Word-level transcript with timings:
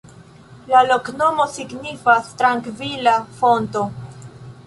La 0.69 0.79
loknomo 0.91 1.45
signifas: 1.57 2.31
"trankvila 2.41 3.13
fonto". 3.43 3.85